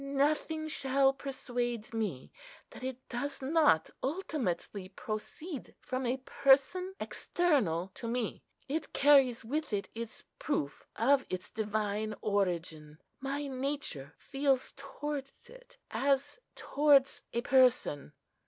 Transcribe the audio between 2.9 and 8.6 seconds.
does not ultimately proceed from a person external to me.